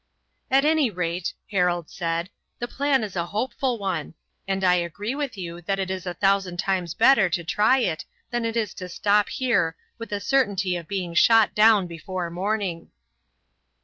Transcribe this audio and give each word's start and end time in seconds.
"At 0.49 0.65
any 0.65 0.89
rate," 0.89 1.35
Harold 1.51 1.87
said, 1.91 2.31
"the 2.57 2.67
plan 2.67 3.03
is 3.03 3.15
a 3.15 3.27
hopeful 3.27 3.77
one, 3.77 4.15
and 4.47 4.63
I 4.63 4.73
agree 4.73 5.13
with 5.13 5.37
you 5.37 5.61
that 5.61 5.77
it 5.77 5.91
is 5.91 6.07
a 6.07 6.15
thousand 6.15 6.57
times 6.57 6.95
better 6.95 7.29
to 7.29 7.43
try 7.43 7.77
it 7.81 8.03
than 8.31 8.43
it 8.43 8.57
is 8.57 8.73
to 8.73 8.89
stop 8.89 9.29
here 9.29 9.75
with 9.99 10.09
the 10.09 10.19
certainty 10.19 10.75
of 10.75 10.87
being 10.87 11.13
shot 11.13 11.53
down 11.53 11.85
before 11.85 12.31
morning." 12.31 12.89